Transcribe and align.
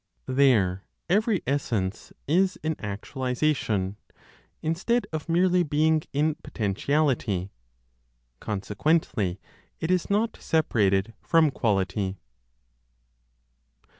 There 0.25 0.83
every 1.11 1.43
essence 1.45 2.11
is 2.27 2.57
in 2.63 2.75
actualization, 2.79 3.97
instead 4.63 5.05
of 5.13 5.29
merely 5.29 5.61
being 5.61 6.01
in 6.11 6.33
potentiality; 6.43 7.51
consequently 8.39 9.39
it 9.79 9.91
is 9.91 10.09
not 10.09 10.37
separated 10.41 11.13
from 11.21 11.51
quality. 11.51 12.17